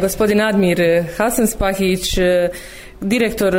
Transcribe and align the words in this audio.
Gospodin 0.00 0.40
Admir 0.40 1.04
Hasanspahić, 1.16 2.18
direktor 3.00 3.54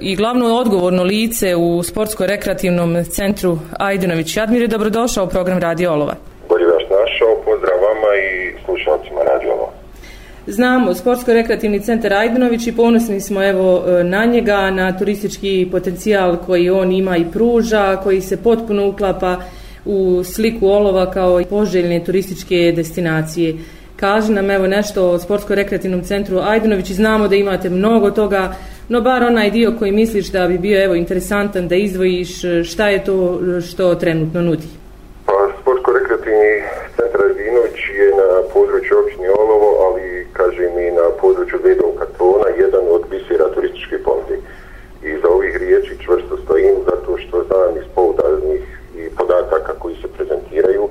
i 0.00 0.16
glavno 0.16 0.46
odgovorno 0.46 1.02
lice 1.02 1.56
u 1.56 1.82
sportsko-rekreativnom 1.82 3.04
centru 3.04 3.58
Ajdinović. 3.78 4.36
Admir 4.36 4.62
je 4.62 4.68
dobrodošao 4.68 5.24
u 5.24 5.28
program 5.28 5.58
Radio 5.58 5.92
Olova. 5.92 6.14
Bolje 6.48 6.66
vas 6.66 6.82
našao, 6.82 7.42
pozdrav 7.44 7.74
vama 7.74 8.12
i 8.16 8.54
slušalcima 8.64 9.20
Radio 9.32 9.52
Olova. 9.52 9.72
Znamo, 10.46 10.94
sportsko-rekreativni 10.94 11.80
centar 11.80 12.12
Ajdinović 12.12 12.66
i 12.66 12.76
ponosni 12.76 13.20
smo 13.20 13.44
evo 13.44 13.84
na 14.04 14.24
njega, 14.24 14.70
na 14.70 14.98
turistički 14.98 15.68
potencijal 15.70 16.36
koji 16.46 16.70
on 16.70 16.92
ima 16.92 17.16
i 17.16 17.24
pruža, 17.32 17.96
koji 17.96 18.20
se 18.20 18.42
potpuno 18.42 18.88
uklapa 18.88 19.36
u 19.84 20.24
sliku 20.24 20.68
Olova 20.68 21.10
kao 21.10 21.42
poželjne 21.50 22.04
turističke 22.04 22.72
destinacije. 22.76 23.54
Kaži 23.96 24.32
nam 24.32 24.50
evo 24.50 24.66
nešto 24.66 25.10
o 25.10 25.18
sportsko-rekreativnom 25.18 26.02
centru 26.02 26.38
Ajdinović 26.38 26.90
i 26.90 26.94
znamo 26.94 27.28
da 27.28 27.36
imate 27.36 27.70
mnogo 27.70 28.10
toga, 28.10 28.54
no 28.88 29.00
bar 29.00 29.22
onaj 29.22 29.50
dio 29.50 29.72
koji 29.78 29.92
misliš 29.92 30.30
da 30.30 30.48
bi 30.48 30.58
bio 30.58 30.84
evo 30.84 30.94
interesantan 30.94 31.68
da 31.68 31.74
izdvojiš 31.74 32.30
šta 32.64 32.88
je 32.88 33.04
to 33.04 33.40
što 33.68 33.94
trenutno 33.94 34.42
nudi. 34.42 34.68
Pa 35.26 35.32
sportsko-rekreativni 35.60 36.62
centar 36.96 37.20
Ajdinović 37.26 37.78
je 38.00 38.08
na 38.22 38.28
području 38.52 38.98
općine 38.98 39.30
Olovo, 39.30 39.70
ali 39.86 40.26
kažem 40.32 40.78
i 40.78 40.90
na 40.90 41.06
području 41.20 41.58
Vedov 41.64 41.90
Katona, 41.98 42.48
jedan 42.58 42.84
od 42.90 43.02
bisera 43.10 43.54
turističke 43.54 43.98
ponude. 43.98 44.36
I 45.02 45.20
za 45.22 45.28
ovih 45.28 45.56
riječi 45.56 46.02
čvrsto 46.04 46.36
stojim 46.44 46.76
zato 46.90 47.18
što 47.18 47.44
znam 47.48 47.76
iz 47.76 47.86
poudaznih 47.94 48.62
i 48.96 49.10
podataka 49.18 49.72
koji 49.78 49.94
se 49.94 50.08
prezentiraju 50.16 50.88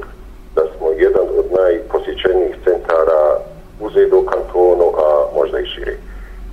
da 0.55 0.63
smo 0.77 0.87
jedan 0.91 1.27
od 1.39 1.45
najposjećenijih 1.61 2.55
centara 2.63 3.23
u 3.79 3.89
Zedo 3.89 4.21
kantonu, 4.31 4.87
a 5.07 5.07
možda 5.35 5.59
i 5.59 5.65
šire. 5.65 5.95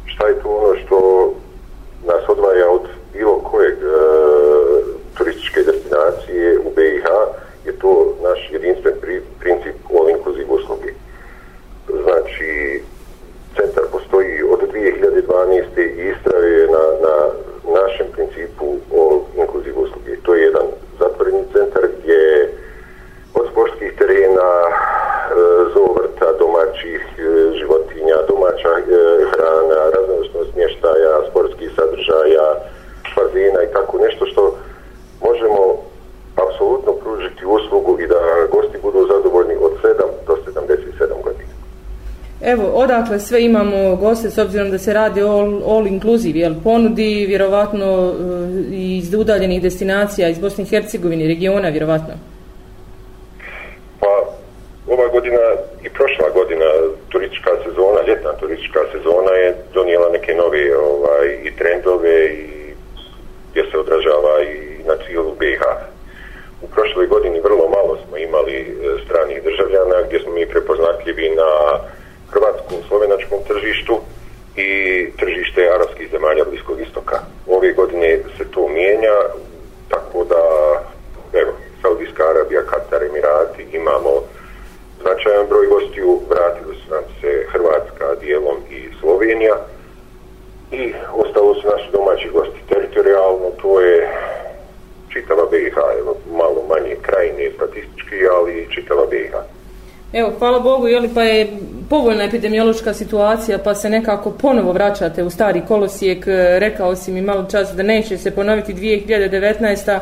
Šta 0.06 0.26
je 0.26 0.40
to 0.42 0.48
ono 0.48 0.76
što 0.80 0.98
nas 2.06 2.28
odvaja 2.28 2.70
od 2.70 2.82
bilo 3.12 3.38
kojeg 3.50 3.74
e, 3.74 3.86
turističke 5.16 5.60
destinacije 5.62 6.58
u 6.58 6.70
BiH, 6.76 7.06
je 7.66 7.72
to 7.78 8.14
naš 8.22 8.50
jedinstven 8.52 8.94
pri, 9.00 9.20
princip 9.40 9.76
all 9.90 10.10
inclusive 10.10 10.50
usluge. 10.50 10.92
Znači, 12.02 12.82
centar 13.56 13.84
postoji 13.92 14.42
od 14.42 14.60
2012. 15.46 15.78
i 15.78 16.66
na, 16.74 16.84
na 17.06 17.16
našem 17.80 18.06
principu 18.12 18.66
o 18.96 19.24
inclusive 19.36 19.76
usluge. 19.76 20.16
To 20.22 20.34
je 20.34 20.42
jedan 20.42 20.66
zatvoreni 20.98 21.44
centar 21.52 21.82
gdje 21.98 22.48
od 23.34 23.46
sportskih 23.50 23.92
terena, 23.98 24.50
e, 24.62 24.72
zovrta, 25.74 26.32
domaćih 26.38 27.02
e, 27.18 27.22
životinja, 27.58 28.16
domaća 28.28 28.72
e, 28.78 28.82
hrana, 29.32 29.80
raznovrstnost 29.94 30.50
smještaja, 30.52 31.12
sportskih 31.30 31.70
sadržaja, 31.76 32.46
bazena 33.16 33.62
i 33.62 33.72
tako 33.72 33.98
nešto 33.98 34.26
što 34.26 34.56
možemo 35.28 35.62
apsolutno 36.44 36.92
pružiti 36.92 37.46
uslugu 37.46 38.00
i 38.00 38.06
da 38.06 38.20
gosti 38.52 38.78
budu 38.82 39.06
zadovoljni 39.12 39.56
od 39.60 39.72
7 39.82 39.94
do 40.26 40.36
77 40.46 41.22
godina. 41.24 41.52
Evo, 42.44 42.64
odakle 42.74 43.20
sve 43.20 43.44
imamo 43.44 43.96
goste 43.96 44.30
s 44.30 44.38
obzirom 44.38 44.70
da 44.70 44.78
se 44.78 44.92
radi 44.92 45.20
all, 45.20 45.62
all 45.66 45.86
inclusive, 45.86 46.38
jel 46.38 46.54
ponudi 46.64 47.26
vjerovatno 47.28 47.86
eh, 47.86 48.74
iz 48.74 49.14
udaljenih 49.14 49.62
destinacija 49.62 50.28
iz 50.28 50.38
Bosne 50.38 50.64
i 50.64 50.66
Hercegovine, 50.66 51.26
regiona 51.26 51.68
vjerovatno? 51.68 52.14
Pa, 54.00 54.06
ova 54.86 55.08
godina 55.08 55.38
i 55.84 55.88
prošla 55.88 56.28
godina 56.34 56.64
turistička 57.08 57.50
sezona, 57.64 58.00
ljetna 58.08 58.32
turistička 58.32 58.80
sezona 58.92 59.30
je 59.30 59.56
donijela 59.74 60.08
neke 60.12 60.34
nove 60.34 60.76
ovaj, 60.76 61.26
i 61.44 61.56
trendove 61.56 62.26
i 62.26 62.62
gdje 63.50 63.62
se 63.70 63.78
odražava 63.78 64.34
i 64.42 64.82
na 64.88 64.94
cijelu 65.06 65.34
BiH. 65.38 65.62
U 66.62 66.66
prošloj 66.74 67.06
godini 67.06 67.40
vrlo 67.40 67.68
malo 67.68 67.98
smo 68.04 68.16
imali 68.16 68.56
eh, 68.60 68.66
stranih 69.04 69.38
državljana 69.44 69.96
gdje 70.06 70.18
smo 70.20 70.32
mi 70.32 70.46
prepoznatljivi 70.46 71.30
na 71.30 71.41
tržištu 73.52 74.00
i 74.56 74.70
tržište 75.16 75.68
arapskih 75.74 76.08
zemalja 76.10 76.44
Bliskog 76.44 76.80
istoka. 76.80 77.18
Ove 77.46 77.72
godine 77.72 78.18
se 78.38 78.44
to 78.50 78.68
mijenja, 78.68 79.16
tako 79.88 80.24
da 80.24 80.42
evo, 81.40 81.52
Saudijska 81.82 82.22
Arabija, 82.30 82.62
Katar, 82.62 83.02
Emirati, 83.02 83.76
imamo 83.76 84.10
značajan 85.02 85.46
broj 85.48 85.66
gostiju, 85.66 86.20
vratili 86.30 86.74
su 86.76 86.94
nam 86.94 87.04
se 87.20 87.46
Hrvatska 87.52 88.14
dijelom 88.20 88.56
i 88.70 88.80
Slovenija 89.00 89.56
i 90.72 90.92
ostalo 91.12 91.54
su 91.54 91.68
naši 91.68 91.88
domaći 91.92 92.28
gosti 92.28 92.60
teritorijalno, 92.68 93.50
to 93.62 93.80
je 93.80 94.08
čitava 95.08 95.44
BiH, 95.50 95.76
evo, 95.98 96.16
malo 96.38 96.64
manje 96.68 96.96
krajine 97.02 97.50
statistički, 97.56 98.16
ali 98.36 98.68
čitava 98.74 99.06
BiH. 99.06 99.34
Evo, 100.12 100.32
hvala 100.38 100.58
Bogu, 100.58 100.88
jeli 100.88 101.10
pa 101.14 101.22
je 101.22 101.48
povoljna 101.90 102.24
epidemiološka 102.24 102.94
situacija, 102.94 103.58
pa 103.58 103.74
se 103.74 103.90
nekako 103.90 104.30
ponovo 104.30 104.72
vraćate 104.72 105.22
u 105.22 105.30
stari 105.30 105.62
kolosijek, 105.68 106.26
e, 106.26 106.58
rekao 106.58 106.96
si 106.96 107.12
mi 107.12 107.22
malo 107.22 107.44
čas 107.50 107.68
da 107.76 107.82
neće 107.82 108.18
se 108.18 108.30
ponoviti 108.30 108.74
2019. 108.74 109.98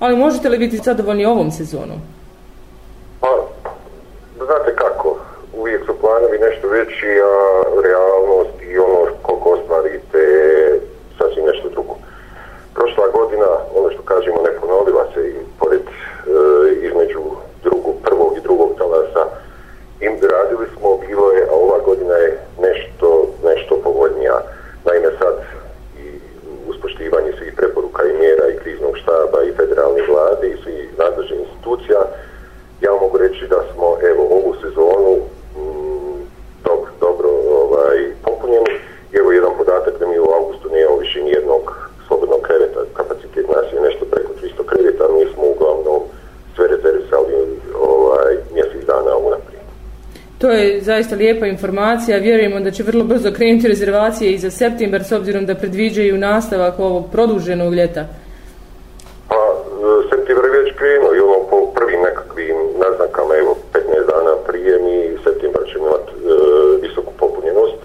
Ali 0.00 0.16
možete 0.16 0.48
li 0.48 0.58
biti 0.58 0.76
zadovoljni 0.76 1.24
ovom 1.26 1.50
sezonom? 1.50 1.98
Pa, 3.20 3.28
znate 4.36 4.74
kako, 4.76 5.18
uvijek 5.56 5.86
su 5.86 5.92
planovi 6.00 6.38
nešto 6.38 6.68
veći, 6.68 7.20
a 7.30 7.62
realnost 7.82 8.62
i 8.72 8.78
ono 8.78 9.06
koliko 9.22 9.50
ostvarite 9.50 10.22
sasvim 11.18 11.44
nešto 11.46 11.68
drugo. 11.68 11.96
Prošla 12.74 13.08
godina, 13.08 13.46
ono 13.74 13.90
što 13.90 14.02
kažemo, 14.02 14.36
ne 14.42 14.60
ponovila 14.60 15.04
se 15.14 15.20
i 15.28 15.34
pored 15.58 15.80
e, 15.80 15.90
između 16.86 17.20
drugog, 17.62 17.94
prvog 18.02 18.36
i 18.36 18.40
drugog 18.40 18.70
talasa 18.78 19.44
im 20.00 20.14
radili 20.20 20.66
smo, 20.76 20.98
bilo 21.06 21.32
je, 21.32 21.42
a 21.50 21.54
ova 21.54 21.78
godina 21.78 22.14
je 22.14 22.38
nešto, 22.60 23.26
nešto 23.44 23.80
povoljnija. 23.84 24.36
Naime 24.84 25.10
sad 25.18 25.34
i 26.02 26.06
uspoštivanje 26.66 27.32
svih 27.38 27.52
preporuka 27.56 28.02
i 28.06 28.18
mjera 28.18 28.46
i 28.48 28.58
kriznog 28.62 28.94
štaba 29.02 29.38
i 29.42 29.52
federalne 29.52 30.02
vlade 30.08 30.48
i 30.48 30.62
svih 30.62 30.98
nadležnih 30.98 31.40
institucija, 31.40 32.00
ja 32.80 32.92
mogu 33.00 33.18
reći 33.34 33.46
da 33.48 33.60
smo 33.74 33.86
evo 34.10 34.22
ovu 34.38 34.54
sezonu 34.62 35.12
mm, 35.56 36.20
dobro, 36.64 36.90
dobro 37.00 37.28
ovaj, 37.62 37.98
popunjeni. 38.24 38.72
Evo 39.12 39.32
jedan 39.32 39.52
podatak 39.58 39.94
da 40.00 40.06
mi 40.06 40.18
u 40.18 40.30
augustu 40.38 40.68
nije 40.68 40.86
više 41.00 41.20
nijednog 41.22 41.90
slobodnog 42.06 42.40
kreveta. 42.42 42.80
Kapacitet 42.94 43.46
nas 43.48 43.66
je 43.72 43.80
nešto 43.80 44.04
preko 44.04 44.32
300 44.42 44.66
kreveta, 44.70 45.04
mi 45.16 45.24
smo 45.32 45.42
uglavnom 45.54 46.00
sve 46.54 46.64
rezervisali 46.68 47.32
ovaj, 47.74 48.34
mjesec 48.54 48.82
dana 48.86 49.16
unaprijed. 49.16 49.64
To 50.38 50.50
je 50.50 50.80
zaista 50.80 51.16
lijepa 51.16 51.46
informacija. 51.46 52.18
Vjerujemo 52.18 52.60
da 52.60 52.70
će 52.70 52.82
vrlo 52.82 53.04
brzo 53.04 53.32
krenuti 53.32 53.68
rezervacije 53.68 54.32
i 54.32 54.38
za 54.38 54.50
septembar 54.50 55.04
s 55.04 55.12
obzirom 55.12 55.46
da 55.46 55.54
predviđaju 55.54 56.18
nastavak 56.18 56.78
ovog 56.78 57.04
produženog 57.12 57.74
ljeta 57.74 58.06
ti 60.24 60.32
september 60.32 60.50
već 60.58 60.76
krenuo 60.78 61.14
i 61.14 61.20
ono 61.20 61.38
po 61.50 61.72
prvim 61.74 62.00
nekakvim 62.00 62.56
naznakama, 62.84 63.34
evo, 63.36 63.56
15 63.72 64.06
dana 64.12 64.32
prije 64.46 64.78
mi 64.78 65.18
septembra 65.24 65.62
ćemo 65.72 65.86
imati 65.86 66.12
e, 66.12 66.30
visoku 66.86 67.12
popunjenost. 67.18 67.80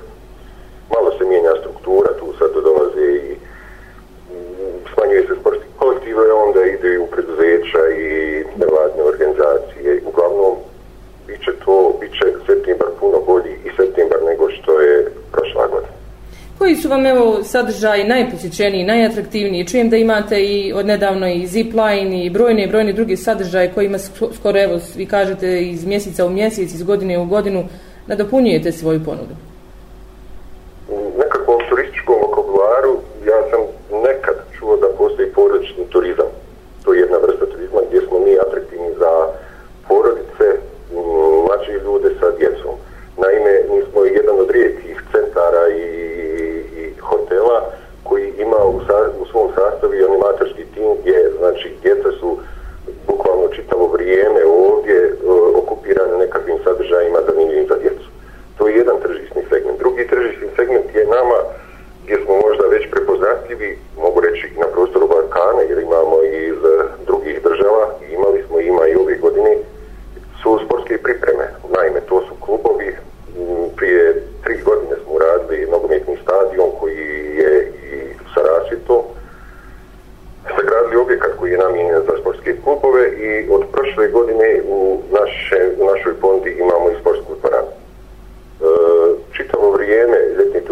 Malo 0.94 1.10
se 1.18 1.26
mijenja 1.26 1.54
struktura, 1.60 2.10
tu 2.20 2.28
sad 2.40 2.52
dolaze 2.64 3.08
i 3.16 3.36
mm, 4.32 4.78
smanjuje 4.94 5.28
se 5.28 5.34
sportski 5.40 5.70
kolektive, 5.80 6.34
onda 6.34 6.62
ide 6.66 7.00
u 7.00 7.08
preduzeća 7.08 7.82
i 7.90 8.08
nevladne 8.62 9.04
organizacije. 9.04 10.02
Uglavnom, 10.10 10.54
bit 11.28 11.40
će 11.46 11.52
to, 11.66 11.94
bit 12.00 12.12
će 12.18 12.26
septembar 12.48 12.90
puno 13.00 13.18
bolji 13.28 13.54
i 13.66 13.70
septembar 13.78 14.20
nego 14.30 14.50
što 14.50 14.82
je 14.82 15.12
prošla 15.32 15.68
godina. 15.68 15.94
Koji 16.60 16.76
su 16.76 16.90
vam 16.90 17.06
evo 17.06 17.44
sadržaji 17.44 18.04
najposjećeniji, 18.04 18.84
najatraktivniji? 18.84 19.68
Čujem 19.68 19.90
da 19.90 19.98
imate 19.98 20.44
i 20.44 20.74
od 20.74 20.86
nedavno 20.86 21.28
i 21.28 21.48
zipline 21.48 22.26
i 22.26 22.30
brojne 22.30 22.64
i 22.64 22.68
brojne 22.68 22.94
druge 22.94 23.18
sadržaje 23.18 23.72
kojima 23.74 23.98
skoro 24.34 24.60
evo 24.60 24.80
vi 24.96 25.06
kažete 25.06 25.62
iz 25.62 25.86
mjeseca 25.86 26.26
u 26.26 26.30
mjesec, 26.30 26.74
iz 26.74 26.84
godine 26.84 27.20
u 27.20 27.26
godinu 27.26 27.64
nadopunjujete 28.08 28.72
svoju 28.72 29.04
ponudu. 29.06 29.36
U 30.90 31.12
nekakvom 31.18 31.60
turističkom 31.70 32.16
vokabularu 32.22 32.94
ja 33.26 33.40
sam 33.50 33.60
nekad 34.04 34.36
čuo 34.60 34.78
da 34.78 34.88
postoji 34.98 35.30
porodični 35.32 35.86
turizam. 35.90 36.30
To 36.84 36.94
je 36.94 37.00
jedna 37.00 37.18
vrsta 37.18 37.46
turizma 37.46 37.80
gdje 37.88 38.02
smo 38.02 38.20
mi 38.20 38.34
atraktivni 38.48 38.92
za 39.00 39.12
porodice, 39.88 40.48
mlađe 41.46 41.74
ljude 41.86 42.10
sa 42.20 42.32
djecom. 42.38 42.74
Naime, 43.18 43.54
mi 43.72 43.82
smo 43.92 44.04
jedan 44.04 44.40
od 44.40 44.52
rijetkih 44.52 45.02
centara 45.12 45.64
i, 45.70 45.86
i 46.82 46.94
hotela 47.00 47.60
koji 48.04 48.34
ima 48.38 48.62
u, 48.66 48.80
sa, 48.88 48.98
u 49.22 49.26
svom 49.32 49.48
sastavu 49.56 49.94
i 49.94 50.04
animatorski 50.04 50.64
tim 50.74 50.90
gdje, 51.02 51.32
znači, 51.40 51.68
djeca 51.84 52.12
su 52.20 52.38
bukvalno 53.08 53.48
čitavo 53.48 53.88
vrijeme 53.88 54.42
ovdje 54.46 54.98
uh, 55.14 55.64
okupirane 55.64 56.18
nekakvim 56.18 56.58
sadržajima 56.64 57.20
zanimljivim 57.28 57.68
za 57.68 57.76
djecu. 57.76 58.08
To 58.58 58.68
je 58.68 58.76
jedan 58.76 58.98
tržišni 59.02 59.42
segment. 59.50 59.80
Drugi 59.80 60.08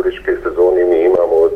turističke 0.07 0.36
sezoni 0.44 0.84
mi 0.86 1.00
imamo 1.04 1.36
od 1.48 1.56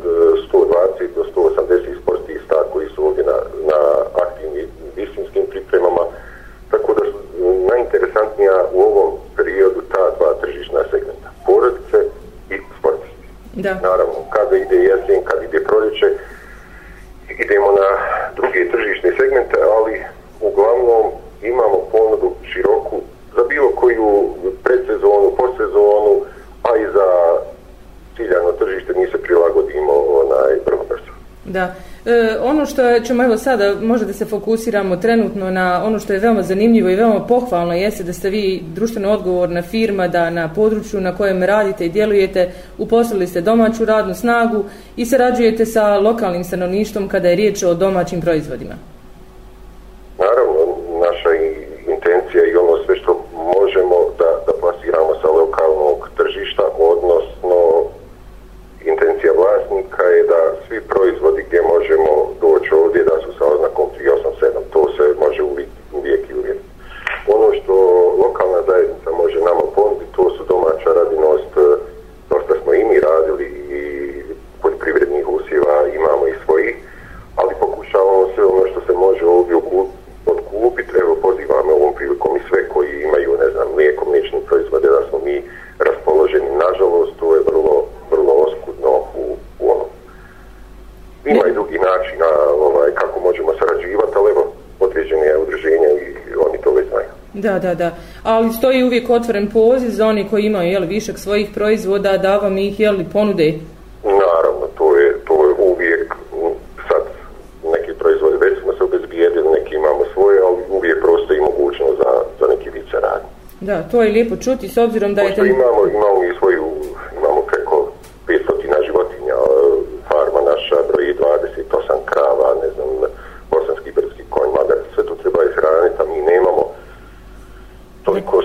120 0.54 1.16
do 1.16 1.24
180 1.36 2.02
sportista 2.02 2.56
koji 2.74 2.88
su 2.96 3.06
ovdje 3.06 3.24
na, 3.24 3.38
na 3.72 3.80
aktivnim 4.24 4.68
vistinskim 4.96 5.44
pripremama, 5.50 6.04
tako 6.72 6.94
da 6.94 7.02
su 7.12 7.18
najinteresantnija 7.70 8.66
u 8.74 8.82
ovom 8.82 9.12
periodu 9.38 9.82
ta 9.92 10.04
dva 10.18 10.34
tržišna 10.42 10.80
segmenta, 10.92 11.30
porodice 11.46 11.98
i 12.50 12.56
sportisti. 12.80 13.26
Da. 13.74 13.90
Naravno, 13.90 14.14
kada 14.30 14.58
ide 14.58 14.76
jesen, 14.76 15.24
kada 15.24 15.44
ide 15.44 15.60
proljeće, 15.64 16.08
idemo 17.44 17.68
na 17.72 17.90
druge 18.36 18.72
tržišne 18.72 19.12
segmente, 19.18 19.58
ali 19.78 20.04
uglavnom 20.42 21.06
imamo 21.42 21.78
ponudu 21.92 22.32
široku 22.54 23.02
za 23.36 23.44
bilo 23.50 23.70
koju 23.76 24.36
predsezonu, 24.64 25.36
posezonu, 25.38 26.14
a 26.64 26.78
i 26.78 26.86
za 26.94 27.08
ciljano 28.16 28.52
tržište 28.52 28.94
mi 28.94 29.06
se 29.12 29.18
prilagodimo 29.22 29.94
onaj 29.94 30.60
prvo. 30.66 30.82
Da. 31.46 31.74
E, 32.06 32.38
ono 32.44 32.66
što 32.66 33.00
ćemo 33.00 33.24
evo 33.24 33.38
sada 33.38 33.76
možda 33.82 34.06
da 34.06 34.14
se 34.14 34.26
fokusiramo 34.26 34.96
trenutno 34.96 35.52
na 35.52 35.84
ono 35.86 36.00
što 36.00 36.14
je 36.14 36.20
veoma 36.20 36.42
zanimljivo 36.42 36.90
i 36.90 36.96
veoma 36.96 37.26
pohvalno 37.28 37.74
jeste 37.74 38.04
da 38.04 38.14
ste 38.14 38.30
vi 38.30 38.64
društveno 38.74 39.12
odgovorna 39.12 39.62
firma 39.62 40.08
da 40.08 40.30
na 40.30 40.54
području 40.56 41.02
na 41.02 41.18
kojem 41.18 41.44
radite 41.44 41.86
i 41.86 41.90
djelujete 41.90 42.52
uposlili 42.78 43.28
ste 43.28 43.42
domaću 43.42 43.86
radnu 43.86 44.14
snagu 44.14 44.64
i 44.96 45.06
sarađujete 45.06 45.66
sa 45.66 46.00
lokalnim 46.00 46.44
stanovništvom 46.44 47.08
kada 47.08 47.30
je 47.30 47.36
riječ 47.36 47.64
o 47.64 47.74
domaćim 47.74 48.22
proizvodima. 48.22 48.76
Naravno, 50.20 50.62
naša 51.06 51.30
intencija 51.94 52.44
i 52.46 52.56
ono 52.56 52.84
sve 52.86 52.96
što 52.96 53.26
možemo 53.36 53.96
da, 54.18 54.30
da 54.46 54.54
plasiramo 54.62 55.14
sa 55.22 55.28
lokalnog 55.28 56.10
tržišta, 56.18 56.64
odnosno 56.80 57.58
intencija 58.86 59.32
vlasnika 59.34 60.04
je 60.04 60.24
da 60.24 60.42
svi 60.68 60.82
proizvodi 60.82 61.46
gdje 61.48 61.62
možemo 61.62 62.12
doći 62.42 62.74
ovdje 62.74 63.04
da 63.04 63.16
su 63.24 63.30
sa 63.38 63.46
oznakom 63.54 63.86
387, 64.00 64.74
to 64.74 64.82
se 64.96 65.04
može 65.26 65.44
uvijek, 65.44 65.70
uvijek 65.94 66.30
i 66.30 66.34
uvijek. 66.40 66.60
Ono 67.36 67.48
što 67.58 67.74
lokalna 68.24 68.62
zajednica 68.70 69.10
može 69.12 69.40
nama 69.40 69.64
ponuditi, 69.76 70.16
to 70.16 70.30
su 70.36 70.44
domaća 70.54 70.90
radinost, 71.00 71.54
dosta 72.30 72.54
smo 72.64 72.74
i 72.74 72.84
mi 72.84 73.00
radili 73.00 73.48
i 73.80 73.82
poljoprivrednih 74.62 75.26
usjeva 75.30 75.76
imamo 76.00 76.28
i 76.28 76.40
svojih, 76.46 76.76
ali 77.36 77.60
pokušavamo 77.60 78.28
sve 78.36 78.44
ono 78.46 78.64
što 78.72 78.80
se 78.88 78.94
može 78.94 79.26
ovdje 79.26 79.56
odkupiti, 80.26 80.98
evo 81.04 81.16
pozivamo 81.22 81.72
ovom 81.74 81.94
prilikom 81.96 82.38
i 82.38 82.48
sve 82.50 82.70
koji 82.70 82.90
imaju, 83.02 83.38
ne 83.44 83.50
znam, 83.54 83.68
mlijeko, 83.76 84.06
mliječni 84.10 84.40
proizvode, 84.48 84.88
da 84.88 85.02
smo 85.10 85.20
mi 85.26 85.44
raspoloženi. 85.80 86.50
Nažalost, 86.66 87.14
to 87.20 87.36
je 87.36 87.42
vrlo, 87.50 87.86
vrlo 88.12 88.34
oskudno 88.46 88.92
u, 89.16 89.24
u 89.60 89.72
onom. 89.72 89.90
Ima 91.26 91.48
i 91.48 91.54
drugi 91.54 91.80
način 91.80 92.16
na, 92.20 92.32
ovaj, 92.68 92.92
kako 92.92 93.20
možemo 93.20 93.52
sarađivati, 93.60 94.14
ali 94.16 94.32
evo, 94.32 94.44
određene 94.80 95.26
je 95.26 95.38
udruženja 95.38 95.90
i 95.90 96.06
oni 96.48 96.58
to 96.64 96.72
već 96.72 96.88
znaju. 96.90 97.12
Da, 97.42 97.60
da, 97.60 97.76
da. 97.76 97.92
Ali 98.24 98.54
stoji 98.54 98.84
uvijek 98.84 99.10
otvoren 99.10 99.50
poziv 99.50 99.90
za 99.90 100.08
oni 100.08 100.28
koji 100.30 100.44
imaju 100.44 100.72
jel, 100.72 100.86
višak 100.88 101.18
svojih 101.18 101.50
proizvoda 101.54 102.18
da 102.18 102.38
vam 102.38 102.58
ih 102.58 102.80
jel, 102.80 102.98
ponude 103.14 103.54
Naravno, 104.04 104.66
to 104.78 104.98
je, 104.98 105.18
to 105.28 105.34
je 105.48 105.54
uvijek, 105.58 106.16
sad 106.88 107.02
neki 107.74 107.92
proizvodi 108.00 108.38
već 108.42 108.64
smo 108.64 108.74
se 108.74 108.84
obezbijedili, 108.84 109.50
neki 109.60 109.76
imamo 109.76 110.04
svoje, 110.14 110.40
ali 110.48 110.58
uvijek 110.70 110.98
prosto 111.02 111.34
i 111.34 111.40
mogućnost 111.40 111.98
za, 111.98 112.12
za 112.40 112.46
neki 112.54 112.70
saradnje. 112.92 113.30
Da, 113.62 113.84
to 113.92 114.04
je 114.04 114.12
lijepo 114.12 114.36
čuti 114.36 114.68
s 114.68 114.78
obzirom 114.78 115.16
da 115.16 115.22
je... 115.22 115.28
Pošto 115.28 115.46
imamo, 115.46 115.88
imamo 115.88 116.24
i 116.24 116.38
svoju, 116.40 116.51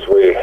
svoje 0.07 0.35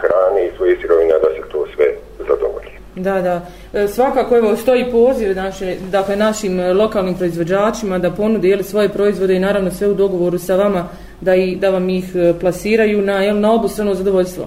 hrane 0.00 0.46
i 0.46 0.56
svoje 0.56 0.76
sirovine 0.80 1.12
da 1.22 1.28
se 1.34 1.52
to 1.52 1.66
sve 1.74 1.86
zadovolji. 2.18 2.72
Da, 2.96 3.20
da. 3.20 3.46
E, 3.72 3.88
svakako 3.88 4.36
evo 4.36 4.56
stoji 4.56 4.90
poziv 4.90 5.36
naše, 5.36 5.76
dakle, 5.90 6.16
našim 6.16 6.60
lokalnim 6.60 7.14
proizvođačima 7.14 7.98
da 7.98 8.10
ponude 8.10 8.48
jeli, 8.48 8.64
svoje 8.64 8.88
proizvode 8.88 9.34
i 9.34 9.40
naravno 9.40 9.70
sve 9.70 9.88
u 9.88 9.94
dogovoru 9.94 10.38
sa 10.38 10.56
vama 10.56 10.88
da, 11.20 11.34
i, 11.34 11.56
da 11.56 11.70
vam 11.70 11.88
ih 11.88 12.04
e, 12.16 12.32
plasiraju 12.40 13.02
na, 13.02 13.22
jel, 13.22 13.40
na 13.40 13.52
obostrano 13.52 13.94
zadovoljstvo. 13.94 14.46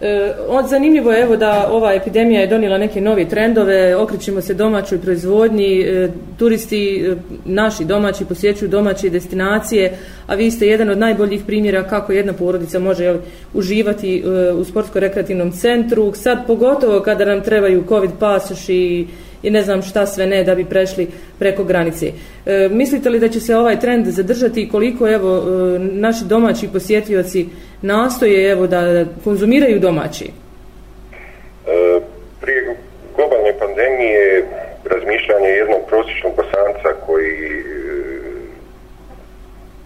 E, 0.00 0.34
od 0.48 0.68
zanimljivo 0.68 1.12
je 1.12 1.22
evo 1.22 1.36
da 1.36 1.68
ova 1.70 1.94
epidemija 1.94 2.40
je 2.40 2.46
donijela 2.46 2.78
neke 2.78 3.00
nove 3.00 3.28
trendove, 3.28 3.96
okrećemo 3.96 4.40
se 4.40 4.54
domaćoj 4.54 4.98
proizvodnji, 4.98 5.80
e, 5.80 6.08
turisti 6.38 7.06
e, 7.06 7.16
naši 7.44 7.84
domaći 7.84 8.24
posjećuju 8.24 8.68
domaće 8.68 9.10
destinacije, 9.10 9.96
a 10.26 10.34
vi 10.34 10.50
ste 10.50 10.66
jedan 10.66 10.90
od 10.90 10.98
najboljih 10.98 11.42
primjera 11.46 11.82
kako 11.82 12.12
jedna 12.12 12.32
porodica 12.32 12.78
može 12.78 13.04
jel, 13.04 13.16
uživati 13.54 14.18
e, 14.18 14.52
u 14.52 14.64
sportsko-rekreativnom 14.64 15.52
centru, 15.52 16.12
sad 16.14 16.46
pogotovo 16.46 17.00
kada 17.00 17.24
nam 17.24 17.40
trebaju 17.40 17.84
covid 17.88 18.10
pasoši 18.18 18.74
i 18.74 19.06
i 19.42 19.50
ne 19.50 19.62
znam 19.62 19.82
šta 19.82 20.06
sve 20.06 20.26
ne 20.26 20.44
da 20.44 20.54
bi 20.54 20.64
prešli 20.64 21.08
preko 21.38 21.64
granice. 21.64 22.06
E, 22.46 22.68
mislite 22.70 23.10
li 23.10 23.18
da 23.18 23.28
će 23.28 23.40
se 23.40 23.56
ovaj 23.56 23.80
trend 23.80 24.06
zadržati 24.06 24.62
i 24.62 24.68
koliko 24.68 25.08
evo 25.08 25.36
e, 25.36 25.78
naši 25.78 26.24
domaći 26.24 26.68
posjetioci 26.72 27.46
nastoje 27.82 28.50
evo 28.50 28.66
da 28.66 29.04
konzumiraju 29.24 29.80
domaći? 29.80 30.24
E, 30.24 32.00
prije 32.40 32.76
globalne 33.16 33.58
pandemije 33.58 34.44
razmišljanje 34.84 35.48
jednog 35.48 35.80
prosječnog 35.88 36.32
bosanca 36.36 36.88
koji 37.06 37.34
e, 37.36 38.10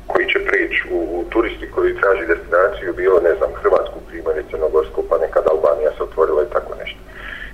koji 0.06 0.26
će 0.26 0.38
preći 0.48 0.82
u, 0.90 0.98
u 1.18 1.24
turisti 1.30 1.70
koji 1.74 2.00
traži 2.00 2.26
destinaciju 2.26 2.94
bilo, 2.96 3.20
ne 3.20 3.34
znam, 3.34 3.50
Hrvatsku 3.62 3.98
primjer, 4.08 4.44
Crnogorsku, 4.50 5.02
pa 5.08 5.18
nekad 5.18 5.44
Albanija 5.46 5.90
se 5.96 6.02
otvorila 6.02 6.42
i 6.42 6.52
tako 6.52 6.72
nešto. 6.80 6.98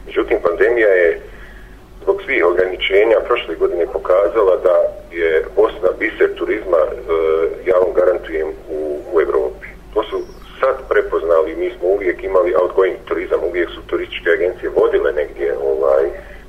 Međutim, 0.07 0.39
pandemija 0.43 0.89
je 0.89 1.21
zbog 2.03 2.17
svih 2.25 2.45
ograničenja 2.45 3.19
prošle 3.29 3.55
godine 3.55 3.87
pokazala 3.93 4.57
da 4.67 4.77
je 5.21 5.45
Bosna 5.57 5.91
biser 5.99 6.31
turizma, 6.39 6.81
e, 6.87 6.93
ja 7.69 7.77
vam 7.83 7.93
garantujem, 7.95 8.49
u, 8.77 8.79
u 9.13 9.21
Evropi. 9.21 9.67
To 9.95 10.03
su 10.03 10.17
sad 10.61 10.75
prepoznali, 10.89 11.50
mi 11.61 11.71
smo 11.77 11.89
uvijek 11.89 12.25
imali 12.25 12.55
outgoing 12.61 12.97
turizam, 13.05 13.41
uvijek 13.49 13.69
su 13.71 13.81
turističke 13.87 14.31
agencije 14.31 14.71
vodile 14.79 15.13
negdje 15.13 15.49
ovaj, 15.73 16.05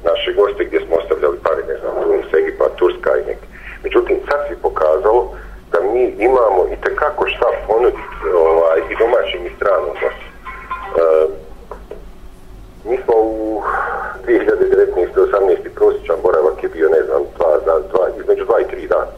naše 0.09 0.29
goste 0.33 0.61
gdje 0.65 0.79
smo 0.85 0.95
ostavljali 0.95 1.37
pare, 1.45 1.61
ne 1.71 1.75
znam, 1.79 1.93
Tunis, 2.03 2.33
Egipa, 2.33 2.65
Turska 2.79 3.11
i 3.17 3.27
neki. 3.29 3.47
Međutim, 3.83 4.17
sad 4.27 4.39
se 4.47 4.55
pokazalo 4.61 5.21
da 5.71 5.79
mi 5.93 6.03
imamo 6.29 6.61
i 6.73 6.75
tekako 6.85 7.23
šta 7.27 7.47
ponuditi 7.67 8.15
ovaj, 8.47 8.79
i 8.91 8.97
domaćim 9.01 9.41
i 9.45 9.55
stranom 9.55 9.93
gostu. 10.01 10.27
E, 10.27 11.41
mi 12.89 12.97
smo 13.03 13.15
u 13.15 13.61
2019. 14.27 15.11
18. 15.15 15.69
prosječan 15.75 16.15
boravak 16.23 16.63
je 16.63 16.69
bio, 16.69 16.89
ne 16.89 17.01
znam, 17.07 17.21
dva, 17.37 17.51
dva, 17.63 17.79
dva, 17.91 18.05
između 18.19 18.45
2 18.45 18.61
i 18.61 18.75
3 18.75 18.87
dana. 18.87 19.11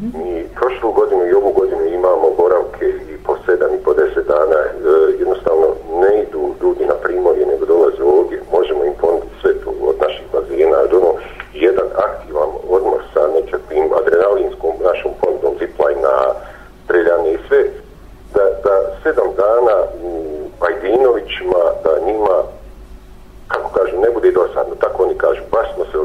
Mi 0.00 0.48
prošlu 0.54 0.92
godinu 0.92 1.26
i 1.26 1.32
ovu 1.32 1.52
godinu 1.52 1.84
imamo 1.86 2.26
boravke 2.36 2.86
i 3.12 3.16
po 3.26 3.36
7 3.46 3.74
i 3.74 3.84
po 3.84 3.90
10 3.92 4.26
dana. 4.34 4.58
E, 4.64 4.70
jednostavno 5.18 5.66
ne 6.02 6.22
idu 6.22 6.54
ljudi 6.62 6.84
na 6.84 6.94
primorje, 6.94 7.46
nego 7.46 7.66
dolaze 7.66 8.02
ovdje. 8.02 8.42
Možemo 8.52 8.84
im 8.84 8.94
ponuditi 9.00 9.34
sve 9.40 9.52
to 9.54 9.70
od 9.82 9.96
naših 10.00 10.26
bazena. 10.32 10.78
Ono, 10.98 11.12
jedan 11.54 11.88
aktivan 11.96 12.48
odmor 12.68 13.00
sa 13.14 13.22
nekakvim 13.38 13.86
adrenalinskom 14.00 14.72
našom 14.88 15.12
ponudom 15.20 15.54
zipline 15.60 16.14
streljanje 16.84 17.32
i 17.32 17.42
sve. 17.48 17.62
Da, 18.34 18.44
da 18.64 18.74
sedam 19.02 19.28
dana 19.36 19.76
u 20.02 20.12
Ajdinovićima, 20.66 21.62
da 21.84 22.06
njima 22.06 22.36
kako 23.48 23.68
kažu, 23.78 24.00
ne 24.00 24.10
bude 24.10 24.30
dosadno, 24.32 24.74
tako 24.74 25.02
oni 25.02 25.14
kažu, 25.14 25.42
baš 25.52 25.74
smo 25.74 25.84
se 25.84 25.98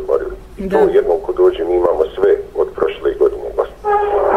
I 0.65 0.69
to 0.69 0.98
jednom 0.98 1.17
ko 1.25 1.34
dođe, 1.34 1.63
mi 1.63 1.75
imamo 1.75 2.03
sve 2.15 2.31
od 2.55 2.67
prošle 2.75 3.13
godine. 3.13 3.48
Baš. 3.57 3.69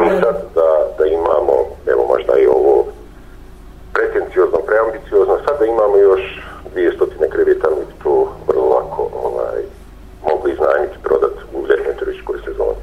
Mi 0.00 0.08
sad 0.20 0.36
da, 0.54 0.68
da 0.98 1.06
imamo, 1.06 1.54
evo 1.86 2.06
možda 2.08 2.38
i 2.38 2.46
ovo 2.46 2.86
pretenciozno, 3.92 4.58
preambiciozno, 4.66 5.38
sad 5.44 5.58
da 5.58 5.66
imamo 5.66 5.96
još 5.96 6.22
200 6.74 7.28
kreveta, 7.32 7.68
mi 7.70 7.84
bi 7.88 7.94
to 8.02 8.32
vrlo 8.48 8.68
lako 8.68 9.02
ovaj, 9.24 9.60
mogli 10.28 10.52
iznajmiti, 10.52 11.02
prodati 11.02 11.40
u 11.54 11.66
ljetnoj 11.68 11.94
turističkoj 11.96 12.38
sezoni. 12.44 12.82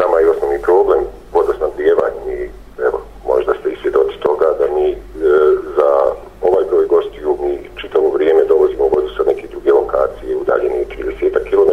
Nama 0.00 0.16
je 0.18 0.30
osnovni 0.30 0.58
problem 0.62 1.00
vodosnadljevanje 1.32 2.32
i 2.42 2.50
evo, 2.88 2.98
možda 3.26 3.52
ste 3.54 3.70
i 3.70 3.80
svjedoci 3.82 4.16
toga 4.26 4.48
da 4.60 4.66
mi 4.74 4.88
e, 4.90 4.96
za 5.76 5.90
ovaj 6.48 6.64
broj 6.70 6.86
gostiju 6.86 7.38
mi 7.42 7.70
čitavo 7.80 8.08
vrijeme 8.10 8.44
dovozimo 8.44 8.84
vodu 8.94 9.08
sa 9.16 9.22
neke 9.26 9.46
druge 9.52 9.72
lokacije 9.72 10.36
udaljene 10.36 10.84
30 10.84 11.50
km. 11.50 11.72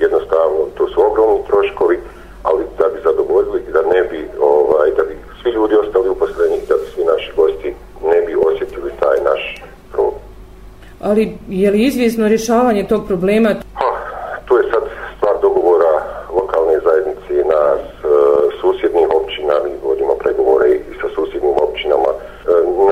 Jednostavno, 0.00 0.60
to 0.76 0.88
su 0.88 1.06
ogromni 1.08 1.40
troškovi, 1.46 1.98
ali 2.42 2.64
da 2.78 2.88
bi 2.88 2.98
zadovoljili 3.04 3.60
i 3.68 3.72
da 3.72 3.82
ne 3.82 4.02
bi 4.02 4.28
ali 11.00 11.38
je 11.62 11.70
li 11.70 11.84
izvjesno 11.86 12.28
rješavanje 12.28 12.86
tog 12.86 13.06
problema? 13.06 13.48
Ha, 13.74 13.90
to 14.48 14.58
je 14.58 14.64
sad 14.72 14.82
stvar 15.16 15.34
dogovora 15.42 15.92
lokalne 16.38 16.80
zajednice 16.86 17.34
nas 17.54 17.80
e, 17.80 18.08
susjednih 18.60 19.08
općina, 19.20 19.54
mi 19.64 19.72
vodimo 19.88 20.14
pregovore 20.22 20.68
i 20.70 20.80
sa 21.00 21.08
susjednim 21.14 21.56
općinama. 21.66 22.10
E, 22.14 22.18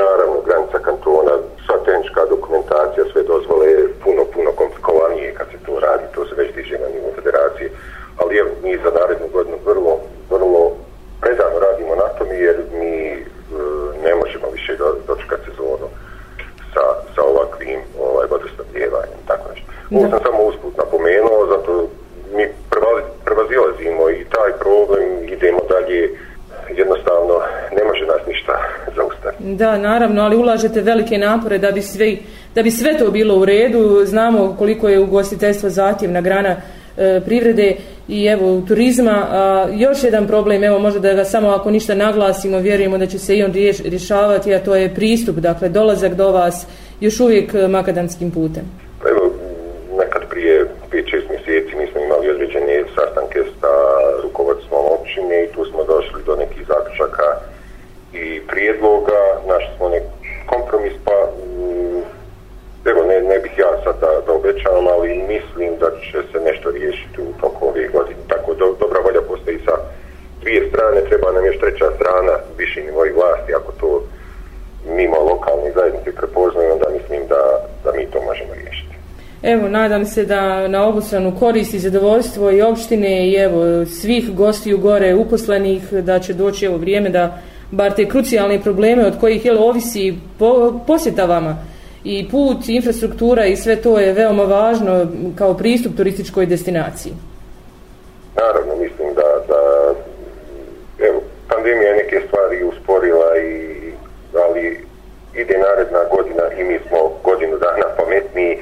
naravno, 0.01 0.37
granica 0.47 0.79
kantona, 0.79 1.35
sva 1.67 1.77
tehnička 1.85 2.21
dokumentacija, 2.35 3.05
sve 3.13 3.23
dozvole 3.23 3.67
je 3.67 3.89
puno, 4.05 4.23
puno 4.35 4.51
komplikovanije 4.61 5.35
kad 5.39 5.47
se 5.53 5.59
to 5.67 5.81
radi, 5.87 6.05
to 6.15 6.27
se 6.27 6.35
već 6.41 6.55
diže 6.55 6.77
na 6.79 6.89
nivou 6.95 7.13
federacije, 7.19 7.69
ali 8.21 8.39
evo, 8.39 8.51
mi 8.63 8.83
za 8.85 8.91
narednu 8.99 9.29
godinu 9.33 9.57
vrlo, 9.65 9.93
vrlo 10.31 10.63
predano 11.21 11.59
radimo 11.67 11.95
na 11.95 12.09
tom 12.19 12.29
jer 12.33 12.57
mi 12.81 12.95
e, 13.13 13.23
ne 14.05 14.15
možemo 14.15 14.47
više 14.57 14.73
do, 14.77 14.89
dočekati 15.09 15.51
sezonu 15.51 15.89
sa, 16.77 16.85
sa 17.15 17.23
ovakvim 17.33 17.81
ovaj, 18.01 18.27
vodosnabdjevanjem, 18.31 19.21
tako 19.27 19.45
nešto. 19.51 19.67
Ovo 19.95 20.11
sam 20.11 20.21
samo 20.27 20.43
usput 20.43 20.77
napomenuo, 20.77 21.47
zato 21.55 21.89
mi 22.35 22.45
prevazilazimo 23.25 24.11
i 24.11 24.25
taj 24.35 24.51
problem, 24.65 25.03
idemo 25.37 25.61
dalje, 25.69 26.01
jednostavno 26.81 27.35
ne 27.77 27.85
može 27.85 28.05
nas 28.07 28.23
ništa 28.27 28.55
zaustaviti. 28.97 29.43
Da, 29.57 29.79
naravno, 29.79 30.23
ali 30.23 30.37
ulažete 30.37 30.81
velike 30.81 31.19
napore 31.19 31.59
da 31.59 31.71
bi 31.71 31.83
sve, 31.83 32.17
da 32.55 32.63
bi 32.63 32.71
sve 32.71 32.99
to 32.99 33.11
bilo 33.11 33.39
u 33.39 33.45
redu. 33.45 34.03
Znamo 34.05 34.55
koliko 34.59 34.89
je 34.89 35.01
ugostiteljstvo 35.01 35.71
zahtjevna 35.71 36.21
grana 36.21 36.57
e, 36.97 37.21
privrede 37.25 37.77
i 38.09 38.25
evo 38.27 38.63
turizma. 38.69 39.27
A, 39.31 39.67
još 39.73 40.05
jedan 40.05 40.27
problem, 40.27 40.65
evo 40.65 40.79
možda 40.79 41.01
da 41.01 41.13
ga 41.15 41.25
samo 41.25 41.49
ako 41.49 41.71
ništa 41.71 41.95
naglasimo, 41.95 42.59
vjerujemo 42.59 42.99
da 42.99 43.07
će 43.07 43.19
se 43.19 43.37
i 43.37 43.43
on 43.43 43.53
riješ, 43.53 43.77
rješavati, 43.81 44.55
a 44.55 44.65
to 44.65 44.75
je 44.75 44.95
pristup, 44.95 45.37
dakle 45.37 45.69
dolazak 45.69 46.15
do 46.15 46.31
vas 46.33 46.67
još 47.01 47.21
uvijek 47.21 47.53
makadamskim 47.53 47.73
makadanskim 47.73 48.31
putem. 48.31 48.65
Pa 49.03 49.09
evo, 49.09 49.31
nekad 49.99 50.23
prije 50.31 50.67
5-6 50.93 51.31
mjeseci 51.31 51.77
mi 51.77 51.87
smo 51.93 52.01
imali 52.01 52.31
određene 52.31 52.85
sastanke 52.95 53.39
sa 53.61 53.73
rukovodstvom 54.23 54.85
općine 54.99 55.45
i 55.45 55.53
tu 55.55 55.65
smo 55.71 55.85
došli 55.85 56.21
do 56.27 56.37
nekih 56.37 56.56
i 58.17 58.41
prijedloga, 58.47 59.21
našli 59.49 59.71
smo 59.77 59.89
nek 59.89 60.03
kompromis, 60.47 60.93
pa 61.05 61.17
mm, 61.57 62.03
evo, 62.91 63.01
ne, 63.09 63.17
ne 63.21 63.39
bih 63.39 63.53
ja 63.59 63.71
sad 63.85 63.95
da, 64.01 64.11
da 64.27 64.33
obećavam, 64.33 64.87
ali 64.87 65.25
mislim 65.35 65.71
da 65.81 65.89
će 66.05 66.19
se 66.33 66.39
nešto 66.49 66.71
riješiti 66.71 67.21
u 67.21 67.41
toku 67.41 67.69
ove 67.69 67.89
godine. 67.89 68.21
Tako 68.29 68.55
do, 68.55 68.67
dobra 68.81 69.01
volja 69.01 69.21
postoji 69.29 69.59
sa 69.65 69.75
dvije 70.43 70.69
strane, 70.69 71.01
treba 71.09 71.33
nam 71.33 71.47
još 71.47 71.59
treća 71.59 71.89
strana, 71.97 72.35
viši 72.59 72.81
nivoj 72.83 73.13
vlasti, 73.13 73.55
ako 73.55 73.73
to 73.81 74.03
mimo 74.97 75.17
lokalne 75.31 75.73
zajednice 75.75 76.13
prepoznaju, 76.13 76.73
onda 76.73 76.87
mislim 76.99 77.21
da, 77.29 77.43
da 77.85 77.93
mi 77.93 78.11
to 78.13 78.19
možemo 78.23 78.55
riješiti. 78.55 78.95
Evo, 79.43 79.69
nadam 79.69 80.05
se 80.05 80.25
da 80.25 80.69
na 80.69 80.87
obostranu 80.87 81.37
korist 81.39 81.75
i 81.75 81.79
zadovoljstvo 81.79 82.51
i 82.51 82.63
opštine 82.63 83.29
i 83.29 83.35
evo 83.35 83.87
svih 83.87 84.35
gostiju 84.35 84.79
gore 84.79 85.15
uposlenih 85.15 85.93
da 85.93 86.19
će 86.19 86.33
doći 86.33 86.67
evo 86.67 86.77
vrijeme 86.77 87.09
da 87.09 87.39
bar 87.71 87.95
te 87.95 88.09
krucijalne 88.09 88.63
probleme 88.63 89.07
od 89.07 89.21
kojih 89.21 89.45
je 89.45 89.59
ovisi 89.59 90.15
po, 90.39 90.81
posjeta 90.87 91.25
vama 91.25 91.57
i 92.05 92.29
put, 92.31 92.69
infrastruktura 92.69 93.47
i 93.47 93.57
sve 93.57 93.77
to 93.77 93.99
je 93.99 94.13
veoma 94.13 94.43
važno 94.43 95.07
kao 95.39 95.55
pristup 95.55 95.97
turističkoj 95.97 96.47
destinaciji. 96.47 97.13
Naravno, 98.37 98.77
mislim 98.77 99.09
da, 99.15 99.29
da 99.49 99.61
evo, 101.09 101.23
pandemija 101.49 101.91
je 101.91 101.97
neke 101.97 102.21
stvari 102.27 102.65
usporila 102.65 103.39
i 103.39 103.77
ali 104.47 104.87
ide 105.35 105.59
naredna 105.59 105.99
godina 106.17 106.43
i 106.59 106.65
mi 106.65 106.79
smo 106.89 106.99
godinu 107.25 107.59
dana 107.59 107.87
pametniji 107.97 108.59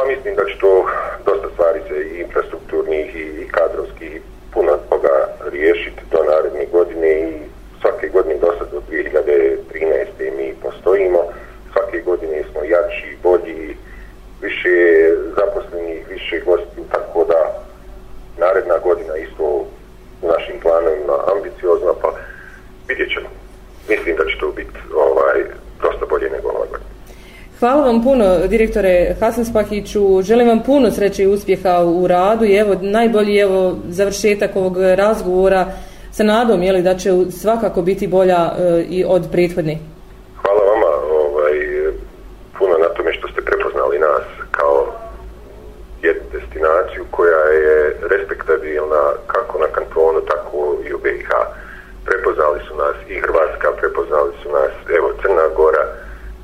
pa 0.00 0.06
mislim 0.06 0.34
da 0.34 0.44
će 0.44 0.58
to 0.60 0.86
dosta 1.26 1.48
stvari 1.54 1.80
se 1.88 1.96
i 2.02 2.20
infrastrukturnih 2.20 3.16
i 3.16 3.48
kadrovskih 3.48 4.20
puno 4.52 4.72
toga 4.88 5.14
riješiti 5.52 6.02
do 6.10 6.18
naredne 6.30 6.66
godine 6.72 7.10
i 7.30 7.32
svake 7.80 8.08
godine 8.08 8.38
do 8.40 8.52
sad 8.58 8.68
do 8.70 8.80
2013. 8.90 10.36
mi 10.36 10.54
postojimo 10.62 11.18
svake 11.72 11.98
godine 12.00 12.42
smo 12.52 12.60
jači, 12.64 13.16
bolji 13.22 13.76
više 14.42 14.76
zaposlenih, 15.36 16.08
više 16.08 16.40
gosti 16.40 16.80
tako 16.92 17.24
da 17.24 17.40
naredna 18.38 18.78
godina 18.78 19.16
isto 19.16 19.44
u 20.22 20.26
našim 20.32 20.60
planovima 20.62 21.16
ambiciozna 21.36 21.92
pa 22.02 22.08
vidjet 22.88 23.08
ćemo 23.14 23.28
mislim 23.88 24.16
da 24.16 24.24
će 24.24 24.38
to 24.40 24.48
biti 24.56 24.78
ovaj, 24.94 25.38
dosta 25.82 26.06
bolje 26.06 26.30
nego 26.30 26.48
ova 26.48 26.66
godina 26.70 26.90
Hvala 27.60 27.84
vam 27.84 28.02
puno, 28.02 28.46
direktore 28.48 29.14
Hasan 29.20 29.44
Spahiću. 29.44 30.22
Želim 30.22 30.48
vam 30.48 30.62
puno 30.62 30.90
sreće 30.90 31.22
i 31.22 31.26
uspjeha 31.26 31.84
u 31.84 32.06
radu 32.06 32.44
i 32.44 32.56
evo 32.56 32.74
najbolji 32.80 33.38
evo 33.38 33.76
završetak 33.88 34.56
ovog 34.56 34.76
razgovora 34.94 35.66
sa 36.10 36.24
nadom 36.24 36.62
je 36.62 36.72
li 36.72 36.82
da 36.82 36.94
će 36.94 37.10
svakako 37.30 37.82
biti 37.82 38.06
bolja 38.06 38.40
e, 38.58 38.84
i 38.88 39.04
od 39.08 39.28
prethodne. 39.32 39.78
Hvala 40.42 40.62
vama 40.72 40.92
ovaj, 41.26 41.54
puno 42.58 42.74
na 42.78 42.88
tome 42.88 43.12
što 43.12 43.28
ste 43.28 43.40
prepoznali 43.40 43.98
nas 43.98 44.24
kao 44.50 44.86
jednu 46.02 46.22
destinaciju 46.32 47.04
koja 47.10 47.42
je 47.64 47.96
respektabilna 48.10 49.02
kako 49.26 49.58
na 49.58 49.66
kantonu, 49.66 50.20
tako 50.20 50.76
i 50.88 50.94
u 50.94 50.98
BiH. 50.98 51.30
Prepoznali 52.04 52.60
su 52.68 52.76
nas 52.76 52.96
i 53.08 53.20
Hrvatska, 53.20 53.68
prepoznali 53.80 54.32
su 54.42 54.48
nas 54.52 54.72
evo 54.98 55.08
Crna 55.22 55.46
Gora, 55.56 55.84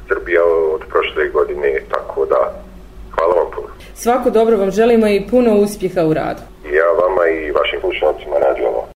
Srbija 0.08 0.42
od 0.74 0.82
prošle 1.16 1.30
godine, 1.32 1.80
tako 1.90 2.26
da 2.26 2.62
hvala 3.10 3.34
vam 3.34 3.50
puno. 3.54 3.68
Svako 3.94 4.30
dobro 4.30 4.56
vam 4.56 4.70
želimo 4.70 5.08
i 5.08 5.26
puno 5.30 5.54
uspjeha 5.54 6.06
u 6.06 6.14
radu. 6.14 6.40